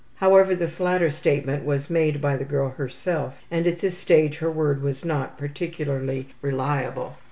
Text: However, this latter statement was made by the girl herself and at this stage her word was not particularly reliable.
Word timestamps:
However, 0.15 0.55
this 0.55 0.79
latter 0.79 1.11
statement 1.11 1.63
was 1.63 1.91
made 1.91 2.21
by 2.21 2.35
the 2.35 2.43
girl 2.43 2.69
herself 2.69 3.35
and 3.51 3.67
at 3.67 3.77
this 3.77 3.99
stage 3.99 4.37
her 4.39 4.49
word 4.49 4.81
was 4.81 5.05
not 5.05 5.37
particularly 5.37 6.29
reliable. 6.41 7.17